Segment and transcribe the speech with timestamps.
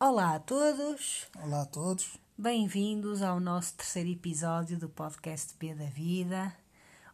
[0.00, 2.18] Olá a todos, Olá a todos.
[2.36, 6.54] bem-vindos ao nosso terceiro episódio do podcast B da Vida.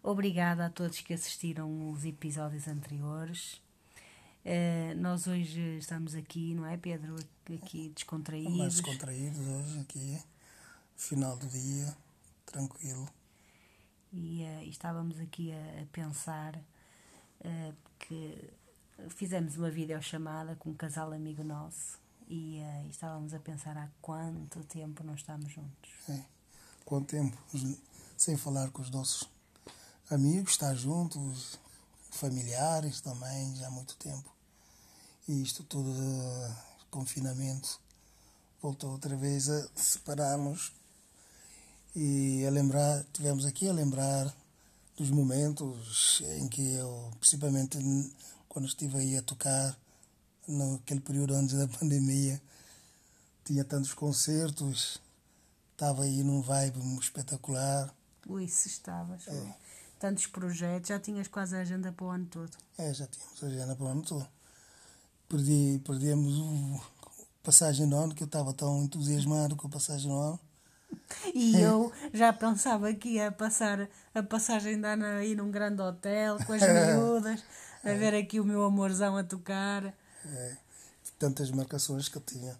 [0.02, 3.60] Obrigada a todos que assistiram os episódios anteriores.
[4.44, 7.16] Eh, nós hoje estamos aqui, não é, Pedro?
[7.54, 8.74] Aqui Mais descontraídos.
[8.74, 10.22] descontraídos hoje aqui.
[10.96, 11.96] Final do dia,
[12.44, 13.08] tranquilo.
[14.12, 16.60] E, e estávamos aqui a, a pensar
[17.42, 18.50] eh, que
[19.08, 21.98] fizemos uma videochamada com um casal amigo nosso
[22.28, 25.90] e, eh, e estávamos a pensar há quanto tempo não estamos juntos.
[26.08, 26.22] É.
[26.84, 27.36] Quanto tempo
[28.16, 29.28] sem falar com os nossos
[30.10, 31.58] amigos, estar juntos,
[32.10, 34.32] familiares também, já há muito tempo.
[35.26, 36.54] E isto tudo, eh,
[36.90, 37.80] confinamento,
[38.60, 40.72] voltou outra vez a separarmos
[41.96, 44.34] e a lembrar, tivemos aqui a lembrar
[44.96, 47.78] dos momentos em que eu, principalmente
[48.48, 49.76] quando estive aí a tocar,
[50.46, 52.40] naquele período antes da pandemia,
[53.44, 55.00] tinha tantos concertos,
[55.72, 57.94] estava aí num vibe espetacular.
[58.26, 59.26] Ui, se estavas.
[59.26, 59.54] ui.
[59.98, 62.50] Tantos projetos, já tinhas quase a agenda para o ano todo.
[62.78, 64.26] É, já tínhamos a agenda para o ano todo.
[65.28, 66.80] Perdi, perdemos o
[67.42, 70.40] passagem no ano, que eu estava tão entusiasmado com a passagem no ano.
[71.34, 76.38] E eu já pensava que ia passar a passagem de ano aí num grande hotel,
[76.46, 77.42] com as miúdas,
[77.82, 79.92] a ver aqui o meu amorzão a tocar.
[80.24, 80.56] É,
[81.18, 82.58] tantas marcações que eu tinha.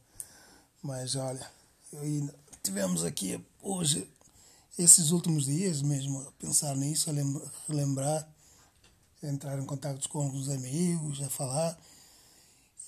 [0.83, 1.51] Mas olha,
[1.93, 4.09] eu ainda, tivemos aqui hoje,
[4.79, 8.29] esses últimos dias mesmo, a pensar nisso, a lem- relembrar,
[9.23, 11.79] a entrar em contato com alguns amigos, a falar.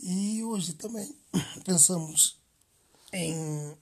[0.01, 1.15] E hoje também
[1.65, 2.37] pensamos
[3.13, 3.77] em,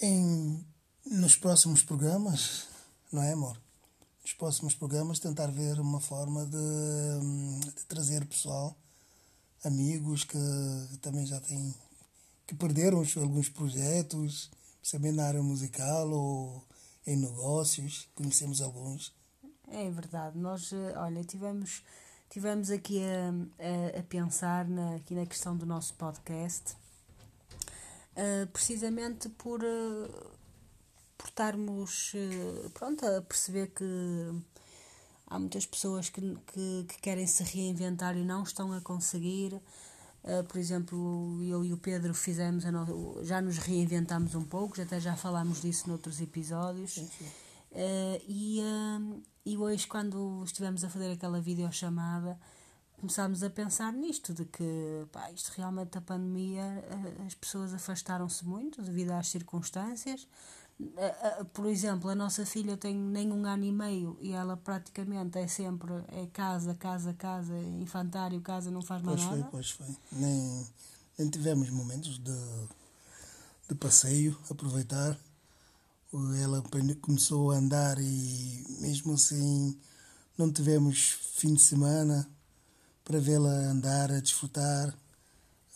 [0.00, 0.64] em
[1.04, 2.66] nos próximos programas,
[3.12, 3.60] não é amor?
[4.22, 8.76] Nos próximos programas tentar ver uma forma de, de trazer pessoal
[9.66, 10.38] amigos que
[11.00, 11.74] também já têm
[12.46, 14.50] que perderam alguns projetos,
[14.90, 16.64] também na área musical ou
[17.06, 19.12] em negócios, conhecemos alguns.
[19.68, 21.82] É verdade, nós, eh, olha, tivemos,
[22.30, 26.76] tivemos aqui a, a, a pensar na, aqui na questão do nosso podcast,
[28.14, 30.08] eh, precisamente por, eh,
[31.18, 33.84] por estarmos eh, pronto, a perceber que
[35.26, 39.60] há muitas pessoas que, que, que querem se reinventar e não estão a conseguir.
[40.24, 44.98] Uh, por exemplo, eu e o Pedro fizemos, no- já nos reinventamos um pouco, até
[45.00, 46.96] já falámos disso noutros episódios.
[46.96, 52.36] Uh, e, um, e hoje, quando estivemos a fazer aquela videochamada,
[52.98, 58.44] começámos a pensar nisto, de que pá, isto realmente a pandemia, uh, as pessoas afastaram-se
[58.44, 60.26] muito devido às circunstâncias.
[61.54, 65.46] Por exemplo, a nossa filha tem nem um ano e meio e ela praticamente é
[65.46, 69.50] sempre é casa, casa, casa, infantário, casa, não faz mais Pois foi, nada.
[69.50, 69.96] pois foi.
[70.12, 70.66] Nem,
[71.18, 72.38] nem tivemos momentos de,
[73.68, 75.18] de passeio, aproveitar.
[76.42, 76.62] Ela
[77.00, 79.78] começou a andar e mesmo assim
[80.36, 82.28] não tivemos fim de semana
[83.02, 84.94] para vê-la andar, a desfrutar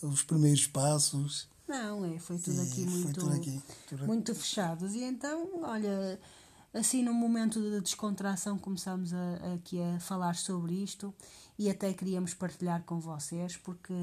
[0.01, 1.47] os primeiros passos.
[1.71, 4.07] Não, é, foi tudo aqui muito, tudo aqui, tudo aqui.
[4.07, 4.93] muito fechados.
[4.93, 6.19] E então, olha,
[6.73, 11.13] assim num momento de descontração começámos a, aqui a falar sobre isto
[11.57, 13.93] e até queríamos partilhar com vocês, porque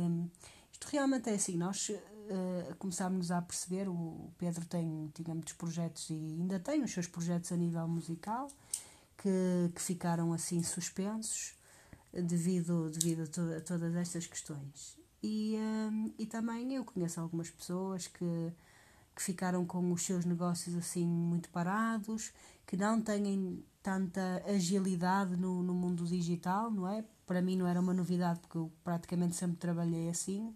[0.72, 6.08] isto realmente é assim, nós eh, começámos a perceber, o Pedro tem, tinha muitos projetos
[6.10, 8.48] e ainda tem os seus projetos a nível musical
[9.16, 11.54] que, que ficaram assim suspensos
[12.12, 14.96] devido, devido a, to- a todas estas questões.
[15.22, 18.52] E, hum, e também eu conheço algumas pessoas que,
[19.14, 22.32] que ficaram com os seus negócios assim muito parados,
[22.66, 27.04] que não têm tanta agilidade no, no mundo digital, não é?
[27.26, 30.54] Para mim não era uma novidade porque eu praticamente sempre trabalhei assim.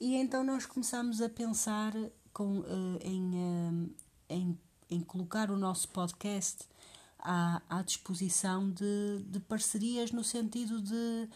[0.00, 1.92] E então nós começamos a pensar
[2.32, 3.30] com, eh, em,
[4.28, 4.58] eh, em,
[4.90, 6.66] em colocar o nosso podcast
[7.18, 11.28] à, à disposição de, de parcerias no sentido de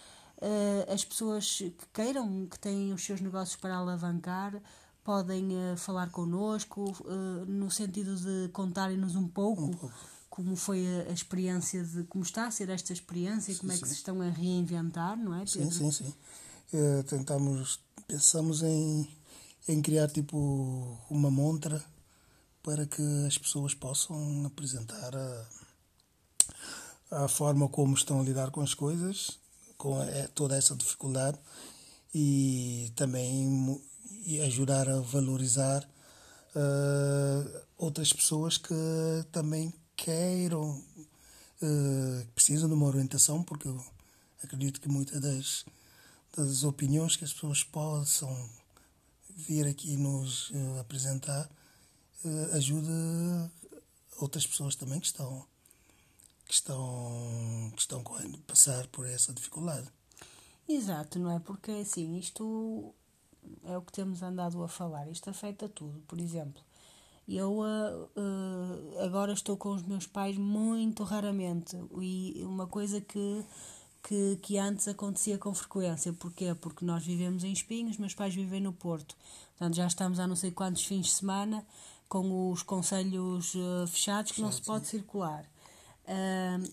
[0.93, 4.61] as pessoas que queiram, que têm os seus negócios para alavancar,
[5.05, 9.93] podem eh, falar connosco eh, no sentido de contarem-nos um pouco,
[10.31, 13.95] como foi a, experiência de como está a ser esta experiência, como é que se
[13.95, 15.75] estão a reinventar, não é, Sim, Pedro?
[15.75, 16.15] sim, sim.
[16.73, 17.79] Eh, tentamos,
[18.09, 19.07] pensamos em,
[19.69, 21.85] em criar tipo uma montra
[22.63, 25.47] para que as pessoas possam apresentar a,
[27.25, 29.39] a forma como estão a lidar com as coisas,
[29.85, 31.39] com eh, toda essa dificuldade
[32.15, 33.79] e também
[34.47, 35.87] ajudar a valorizar
[36.57, 38.75] eh, outras pessoas que
[39.31, 40.83] também queiram,
[41.61, 43.85] que precisam de uma orientação, porque eu
[44.43, 45.65] acredito que muitas das,
[46.37, 48.51] das opiniões que as pessoas possam
[49.37, 51.49] vir aqui nos uh, apresentar
[52.25, 53.51] uh, ajuda
[54.19, 55.47] outras pessoas também que estão
[56.47, 59.89] que estão que estão correndo passar por essa dificuldade.
[60.69, 61.39] Exato, não é?
[61.39, 62.95] Porque assim, isto
[63.65, 66.03] é o que temos andado a falar, isto afeta tudo.
[66.07, 66.63] Por exemplo,
[67.29, 73.45] eu uh, agora estou com os meus pais muito raramente e uma coisa que,
[74.03, 76.13] que, que antes acontecia com frequência.
[76.13, 76.55] Porquê?
[76.55, 79.17] Porque nós vivemos em Espinhos, meus pais vivem no Porto.
[79.51, 81.65] Portanto, já estamos há não sei quantos fins de semana
[82.09, 85.49] com os conselhos uh, fechados que não se pode circular.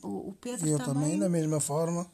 [0.01, 0.93] O, o Pedro eu também...
[0.93, 2.05] também, da mesma forma.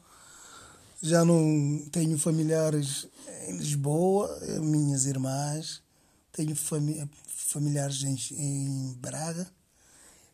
[1.00, 3.06] Já não tenho familiares
[3.46, 4.28] em Lisboa,
[4.60, 5.82] minhas irmãs,
[6.32, 9.48] tenho fami familiares em, em Braga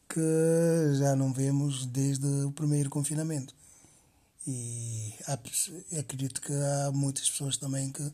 [0.08, 0.20] que
[0.98, 3.54] já não vemos desde o primeiro confinamento.
[4.46, 5.38] E há,
[5.98, 8.12] acredito que há muitas pessoas também que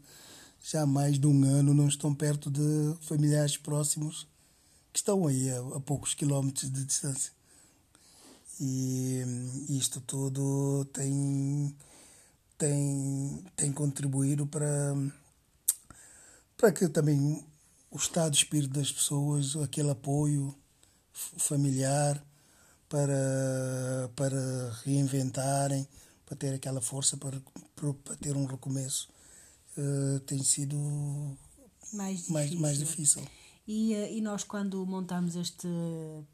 [0.62, 4.26] já há mais de um ano não estão perto de familiares próximos
[4.92, 7.32] que estão aí a, a poucos quilómetros de distância.
[8.60, 9.24] E
[9.70, 11.74] isto tudo tem
[12.60, 14.94] tem, tem contribuído para,
[16.58, 17.42] para que também
[17.90, 20.54] o estado de espírito das pessoas, aquele apoio
[21.10, 22.22] familiar
[22.86, 25.88] para, para reinventarem,
[26.26, 27.40] para ter aquela força para,
[27.74, 29.08] para ter um recomeço,
[29.78, 30.76] uh, tem sido
[31.94, 32.34] mais difícil.
[32.34, 33.22] Mais, mais difícil.
[33.66, 35.68] E, eh, e nós, quando montamos este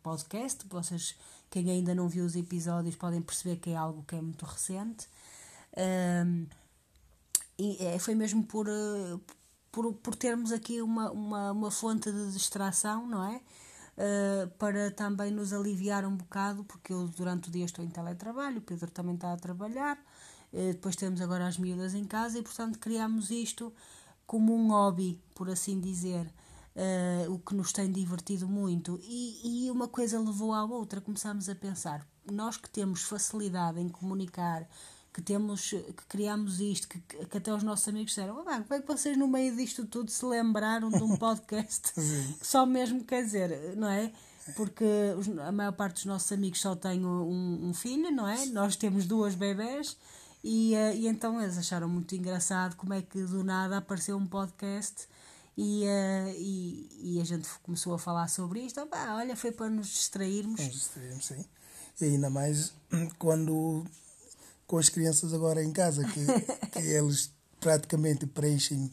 [0.02, 1.14] podcast, vocês,
[1.50, 5.08] quem ainda não viu os episódios, podem perceber que é algo que é muito recente.
[5.76, 6.46] Um,
[7.58, 9.18] e é, foi mesmo por, eh,
[9.72, 13.40] por, por termos aqui uma, uma, uma fonte de distração, não é?
[13.96, 18.58] Uh, para também nos aliviar um bocado, porque eu durante o dia estou em teletrabalho,
[18.58, 19.96] o Pedro também está a trabalhar,
[20.52, 23.72] uh, depois temos agora as miúdas em casa e, portanto, criamos isto
[24.26, 26.30] como um hobby, por assim dizer,
[26.76, 29.00] uh, o que nos tem divertido muito.
[29.02, 33.88] E, e uma coisa levou à outra, começámos a pensar, nós que temos facilidade em
[33.88, 34.68] comunicar
[35.12, 38.80] que temos, que criamos isto, que, que até os nossos amigos disseram, ah, como é
[38.80, 43.24] que vocês no meio disto tudo se lembraram de um podcast que só mesmo quer
[43.24, 44.12] dizer, não é?
[44.54, 44.84] Porque
[45.42, 48.44] a maior parte dos nossos amigos só tem um, um filho, não é?
[48.46, 49.96] Nós temos duas bebés
[50.44, 54.26] e, uh, e então eles acharam muito engraçado como é que do nada apareceu um
[54.26, 55.08] podcast
[55.56, 58.86] e, uh, e, e, a gente começou a falar sobre isto.
[58.92, 60.60] Ah, olha, foi para nos distrairmos.
[60.60, 61.44] Nos distrairmos, sim.
[62.00, 62.74] E ainda mais
[63.18, 63.84] quando
[64.66, 66.26] com as crianças agora em casa, que,
[66.72, 68.92] que eles praticamente preenchem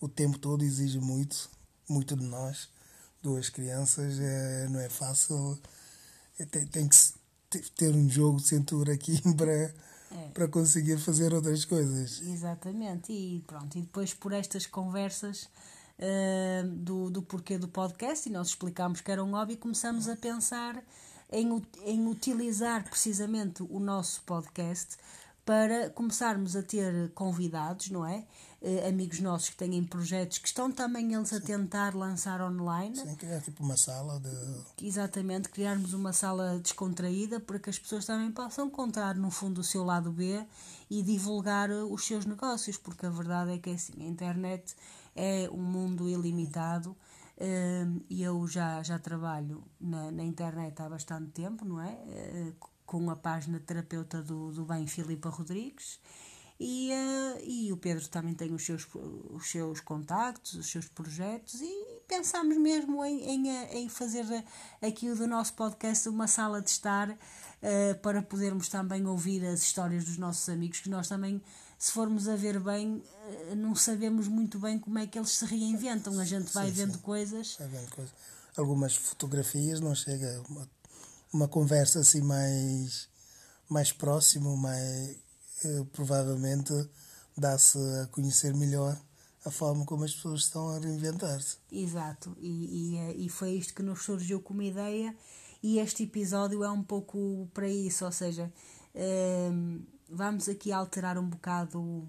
[0.00, 1.48] o tempo todo, exige muito,
[1.88, 2.68] muito de nós.
[3.22, 5.56] Duas crianças é, não é fácil,
[6.38, 9.72] é, tem, tem que ter um jogo de cintura aqui para, é.
[10.34, 12.20] para conseguir fazer outras coisas.
[12.22, 15.48] Exatamente, e pronto, e depois por estas conversas
[16.02, 20.16] uh, do, do porquê do podcast, e nós explicámos que era um hobby, começamos a
[20.16, 20.82] pensar
[21.30, 24.96] em, em utilizar precisamente o nosso podcast
[25.44, 28.24] para começarmos a ter convidados, não é?
[28.60, 32.96] Uh, amigos nossos que têm projetos que estão também eles a tentar lançar online.
[32.96, 34.86] Sim, criar tipo uma sala de.
[34.86, 39.64] Exatamente, criarmos uma sala descontraída para que as pessoas também possam contar no fundo o
[39.64, 40.46] seu lado B
[40.88, 44.76] e divulgar os seus negócios, porque a verdade é que é assim, a internet
[45.14, 46.96] é um mundo ilimitado
[48.08, 51.92] e eu já, já trabalho na, na internet há bastante tempo, não é?
[51.92, 52.54] Uh,
[52.84, 55.98] com a página terapeuta do, do Bem Filipa Rodrigues.
[56.60, 58.86] E, uh, e o Pedro também tem os seus,
[59.30, 64.24] os seus contactos, os seus projetos, e pensámos mesmo em, em, em fazer
[64.80, 67.16] aqui do nosso podcast uma sala de estar
[68.02, 71.40] para podermos também ouvir as histórias dos nossos amigos, que nós também
[71.82, 75.44] se formos a ver bem, eh, não sabemos muito bem como é que eles se
[75.44, 76.16] reinventam.
[76.20, 77.00] A gente vai sim, vendo sim.
[77.00, 77.56] coisas.
[77.58, 78.14] Vai vendo coisas.
[78.56, 80.70] Algumas fotografias não chega uma,
[81.32, 83.08] uma conversa assim mais,
[83.68, 85.16] mais próximo, mais
[85.64, 86.72] eh, provavelmente
[87.36, 88.96] dá-se a conhecer melhor
[89.44, 91.56] a forma como as pessoas estão a reinventar-se.
[91.68, 95.16] Exato, e, e, eh, e foi isto que nos surgiu como ideia,
[95.60, 98.52] e este episódio é um pouco para isso, ou seja,
[98.94, 99.80] ehm,
[100.12, 102.08] vamos aqui alterar um bocado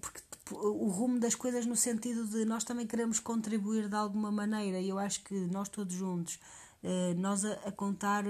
[0.00, 0.20] porque
[0.52, 4.88] o rumo das coisas no sentido de nós também queremos contribuir de alguma maneira e
[4.88, 6.38] eu acho que nós todos juntos
[6.82, 8.24] eh, nós a, a contar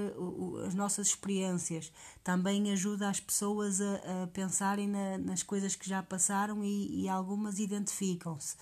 [0.66, 1.92] as nossas experiências
[2.24, 7.08] também ajuda as pessoas a, a pensarem na, nas coisas que já passaram e, e
[7.08, 8.56] algumas identificam-se.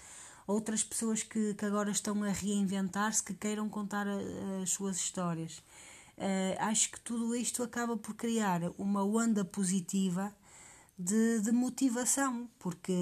[0.46, 4.16] Outras pessoas que, que agora estão a reinventar-se que queiram contar a,
[4.62, 5.62] as suas histórias
[6.58, 10.34] acho que tudo isto acaba por criar uma onda positiva
[10.98, 12.92] de, de motivação, porque,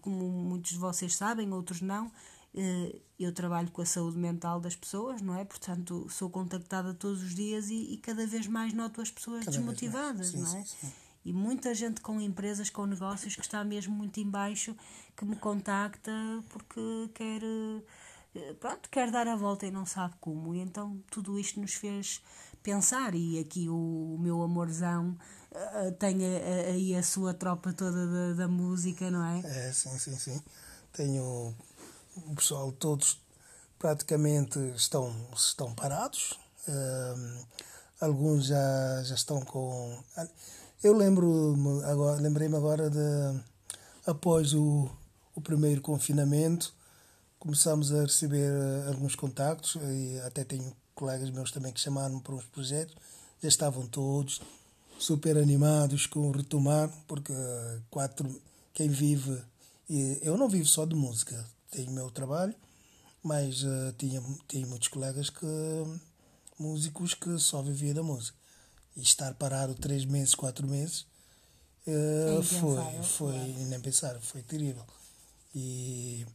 [0.00, 2.10] como muitos de vocês sabem, outros não,
[2.56, 5.44] Uh, eu trabalho com a saúde mental das pessoas, não é?
[5.44, 9.58] Portanto, sou contactada todos os dias e, e cada vez mais noto as pessoas cada
[9.58, 10.64] desmotivadas, sim, não é?
[10.64, 10.92] Sim, sim.
[11.22, 14.74] E muita gente com empresas, com negócios que está mesmo muito embaixo,
[15.14, 16.10] que me contacta
[16.48, 17.42] porque quer,
[18.34, 20.54] eh, pronto, quer dar a volta e não sabe como.
[20.54, 22.22] E então tudo isto nos fez
[22.66, 25.16] pensar e aqui o, o meu amorzão
[25.52, 29.38] uh, tem aí a, a, sua tropa toda da, da música, não é?
[29.44, 30.42] É, sim, sim, sim.
[30.92, 31.54] Tenho
[32.16, 33.20] o pessoal todos
[33.78, 36.32] praticamente estão, estão parados.
[36.66, 37.46] Uh,
[38.00, 40.02] alguns já, já estão com.
[40.82, 41.54] Eu lembro
[41.84, 43.40] agora, lembrei-me agora de
[44.04, 44.90] após o,
[45.36, 46.74] o primeiro confinamento
[47.38, 52.34] começamos a receber eh, alguns contactos e até tenho colegas meus também que chamaram para
[52.34, 52.96] uns projetos
[53.40, 54.40] já estavam todos
[54.98, 57.32] super animados com retomar porque
[57.88, 58.42] quatro
[58.74, 59.40] quem vive
[59.88, 62.54] e eu não vivo só de música tenho meu trabalho
[63.22, 65.46] mas uh, tinha, tinha muitos colegas que
[66.58, 68.36] músicos que só viviam da música.
[68.96, 71.06] E estar parado três meses, quatro meses
[71.86, 73.34] uh, foi, foi
[73.68, 74.84] nem pensar, foi terrível.
[75.54, 76.26] E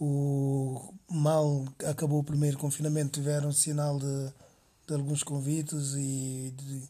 [0.00, 4.32] o mal acabou o primeiro confinamento, tiveram sinal de,
[4.86, 6.82] de alguns convites e de,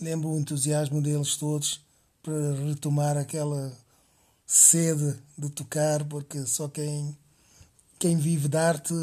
[0.00, 1.80] lembro o entusiasmo deles todos
[2.22, 3.72] para retomar aquela
[4.46, 7.16] sede de tocar, porque só quem
[7.98, 8.94] quem vive de arte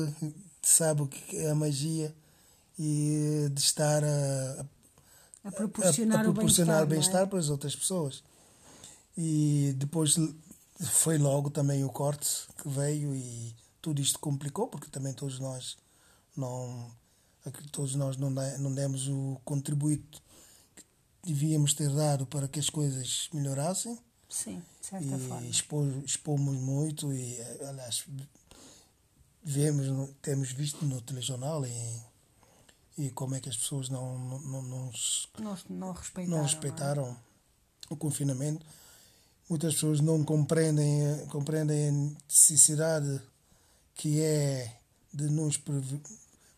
[0.62, 2.14] sabe o que é a magia
[2.78, 4.66] e de estar a,
[5.46, 7.26] a proporcionar, a, a proporcionar bem-estar bem é?
[7.28, 8.24] para as outras pessoas.
[9.18, 10.18] E depois
[10.86, 15.78] foi logo também o corte que veio e tudo isto complicou, porque também todos nós
[16.36, 16.92] não
[17.72, 20.22] todos nós não, não demos o contributo
[20.76, 20.84] que
[21.24, 23.98] devíamos ter dado para que as coisas melhorassem.
[24.28, 25.48] Sim, de certa e forma.
[26.06, 28.06] expomos muito e, aliás,
[29.44, 29.88] vemos,
[30.22, 32.02] temos visto no telejornal e,
[32.98, 34.92] e como é que as pessoas não, não, não, não,
[35.70, 37.18] não respeitaram, não respeitaram não é?
[37.90, 38.66] o confinamento.
[39.50, 43.20] Muitas pessoas não compreendem, compreendem a necessidade
[43.96, 44.78] que é
[45.12, 45.60] de nos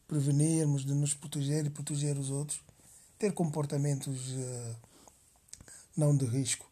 [0.08, 2.62] prevenirmos, de nos proteger e proteger os outros,
[3.18, 4.76] ter comportamentos uh,
[5.96, 6.70] não de risco.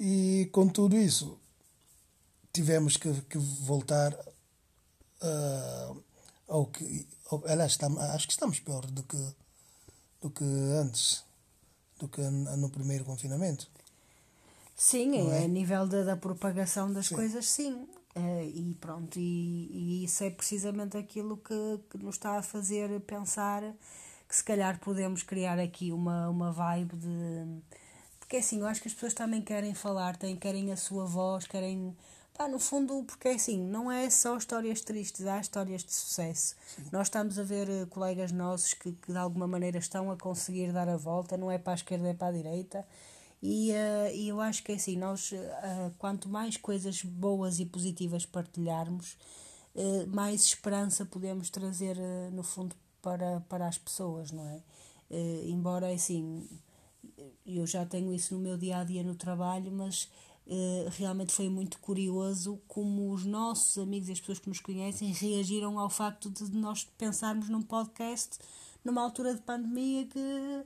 [0.00, 1.38] E com tudo isso,
[2.52, 6.02] tivemos que, que voltar uh,
[6.48, 7.06] ao que.
[7.30, 7.78] Ao, aliás,
[8.14, 9.34] acho que estamos pior do que,
[10.22, 11.22] do que antes,
[11.98, 13.70] do que no primeiro confinamento.
[14.76, 15.44] Sim, é?
[15.44, 17.14] a nível da, da propagação das sim.
[17.14, 17.72] coisas, sim.
[18.14, 23.00] Uh, e pronto, e, e, isso é precisamente aquilo que, que nos está a fazer
[23.00, 23.62] pensar
[24.28, 27.62] que se calhar podemos criar aqui uma, uma vibe de.
[28.20, 31.46] Porque assim, eu acho que as pessoas também querem falar, têm, querem a sua voz,
[31.46, 31.94] querem
[32.36, 36.54] Pá, no fundo, porque é assim, não é só histórias tristes, há histórias de sucesso.
[36.66, 36.82] Sim.
[36.92, 40.70] Nós estamos a ver uh, colegas nossos que, que, de alguma maneira estão a conseguir
[40.70, 42.86] dar a volta, não é para a esquerda, é para a direita.
[43.48, 47.64] E, uh, e eu acho que é assim, nós, uh, quanto mais coisas boas e
[47.64, 49.16] positivas partilharmos,
[50.08, 51.98] mais esperança podemos trazer,
[52.32, 54.62] no fundo, para, para as pessoas, não é?
[55.44, 56.48] embora, assim,
[57.44, 60.08] eu já tenho isso no meu dia a dia no trabalho, mas
[60.48, 65.10] Uh, realmente foi muito curioso como os nossos amigos e as pessoas que nos conhecem
[65.12, 68.38] reagiram ao facto de nós pensarmos num podcast
[68.84, 70.64] numa altura de pandemia que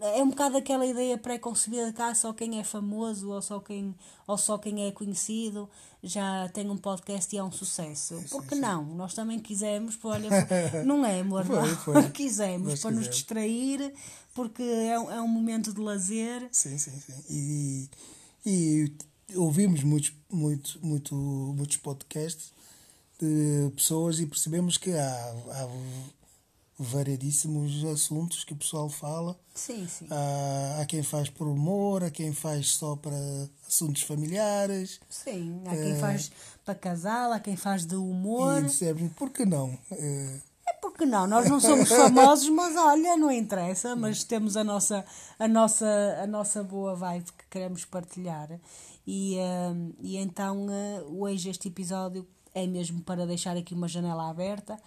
[0.00, 3.94] é um bocado aquela ideia pré-concebida de cá só quem é famoso ou só quem,
[4.26, 5.68] ou só quem é conhecido
[6.02, 8.18] já tem um podcast e é um sucesso.
[8.18, 8.84] Sim, Porque sim, não?
[8.84, 10.28] Nós também quisemos, olha,
[10.84, 11.76] não é amor, foi, não.
[11.76, 12.10] Foi.
[12.12, 13.06] quisemos Nós para quisemos.
[13.06, 13.94] nos distrair,
[14.34, 16.46] porque é, é um momento de lazer.
[16.52, 17.24] Sim, sim, sim.
[17.30, 17.88] E
[18.46, 18.92] e
[19.36, 22.52] ouvimos muitos, muito, muito, muitos podcasts
[23.18, 25.68] de pessoas e percebemos que há, há
[26.78, 29.38] variedíssimos assuntos que o pessoal fala.
[29.54, 30.06] Sim, sim.
[30.10, 33.16] Há, há quem faz por humor, há quem faz só para
[33.66, 35.00] assuntos familiares.
[35.08, 36.32] Sim, há quem é, faz
[36.64, 38.62] para casal, há quem faz de humor.
[38.62, 39.78] E dissemos, por que não?
[39.92, 40.40] É,
[40.84, 45.04] porque não, nós não somos famosos, mas olha, não interessa, mas temos a nossa,
[45.38, 45.86] a nossa,
[46.22, 48.60] a nossa boa vibe que queremos partilhar.
[49.06, 54.30] E, uh, e então uh, hoje este episódio é mesmo para deixar aqui uma janela
[54.30, 54.78] aberta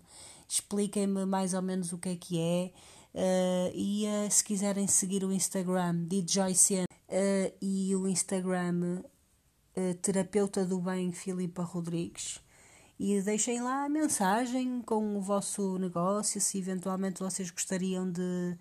[0.48, 2.72] Expliquem-me mais ou menos o que é que é.
[3.14, 6.86] Uh, e uh, se quiserem seguir o Instagram de Joyce uh,
[7.60, 9.02] e o Instagram
[10.02, 12.40] Terapeuta do Bem Filipa Rodrigues
[12.98, 18.58] e deixem lá a mensagem com o vosso negócio, se eventualmente vocês gostariam de,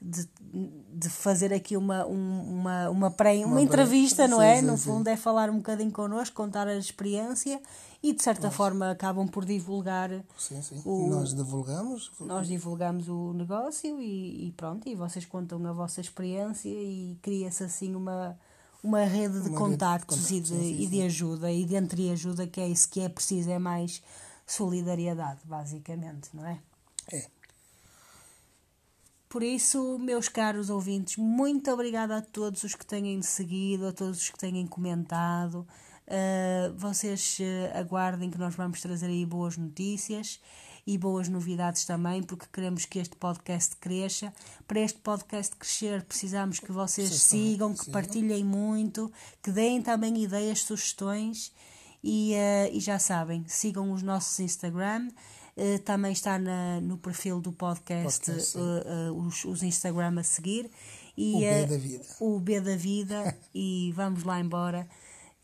[0.00, 0.28] de,
[0.92, 4.56] de fazer aqui uma, uma, uma, pré, uma, uma entrevista, não é?
[4.56, 5.10] Sim, no fundo, sim.
[5.12, 7.62] é falar um bocadinho connosco, contar a experiência
[8.02, 8.56] e de certa Nós.
[8.56, 10.10] forma acabam por divulgar.
[10.36, 10.82] Sim, sim.
[10.84, 12.10] O, nós divulgamos.
[12.20, 17.62] Nós divulgamos o negócio e, e pronto, e vocês contam a vossa experiência e cria-se
[17.62, 18.36] assim uma
[18.86, 21.76] uma rede de uma contactos rede de contactos, e, de, e de ajuda e de
[21.76, 24.02] entreajuda, que é isso que é preciso, é mais
[24.46, 26.60] solidariedade, basicamente, não é?
[27.12, 27.26] É.
[29.28, 34.20] Por isso, meus caros ouvintes, muito obrigada a todos os que têm seguido, a todos
[34.20, 35.66] os que têm comentado.
[36.06, 40.40] Uh, vocês uh, aguardem que nós vamos trazer aí boas notícias
[40.86, 44.32] e boas novidades também, porque queremos que este podcast cresça.
[44.68, 49.12] Para este podcast crescer, precisamos que vocês Sim, sigam, que partilhem muito,
[49.42, 51.52] que deem também ideias, sugestões
[52.04, 55.08] e, uh, e já sabem, sigam os nossos Instagram.
[55.56, 60.70] Uh, também está na, no perfil do podcast, podcast uh, os, os Instagram a seguir.
[61.16, 62.04] E, o B da vida.
[62.20, 63.36] O B da vida.
[63.54, 64.86] e vamos lá embora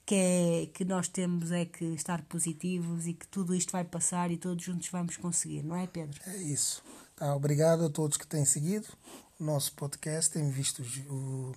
[0.04, 4.30] que, é, que nós temos é que estar positivos e que tudo isto vai passar
[4.30, 6.20] e todos juntos vamos conseguir, não é, Pedro?
[6.26, 6.82] É isso.
[7.16, 8.88] Tá, obrigado a todos que têm seguido
[9.38, 11.52] o nosso podcast, têm visto os, o,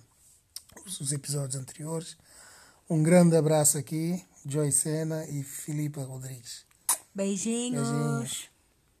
[1.00, 2.16] os episódios anteriores.
[2.90, 6.64] Um grande abraço aqui, Joy Sena e Filipa Rodrigues.
[7.14, 7.88] Beijinhos.
[7.88, 8.55] Beijinhos.